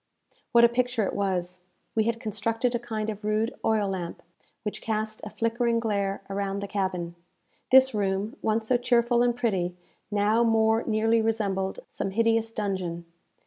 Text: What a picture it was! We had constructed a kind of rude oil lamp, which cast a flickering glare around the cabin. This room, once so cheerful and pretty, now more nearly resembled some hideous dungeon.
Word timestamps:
What 0.51 0.63
a 0.63 0.67
picture 0.67 1.03
it 1.05 1.13
was! 1.13 1.61
We 1.93 2.05
had 2.05 2.19
constructed 2.19 2.73
a 2.73 2.79
kind 2.79 3.07
of 3.11 3.23
rude 3.23 3.53
oil 3.63 3.87
lamp, 3.89 4.23
which 4.63 4.81
cast 4.81 5.21
a 5.23 5.29
flickering 5.29 5.79
glare 5.79 6.23
around 6.27 6.59
the 6.63 6.67
cabin. 6.67 7.13
This 7.69 7.93
room, 7.93 8.35
once 8.41 8.65
so 8.65 8.77
cheerful 8.77 9.21
and 9.21 9.35
pretty, 9.35 9.77
now 10.09 10.43
more 10.43 10.83
nearly 10.87 11.21
resembled 11.21 11.81
some 11.87 12.09
hideous 12.09 12.49
dungeon. 12.49 13.05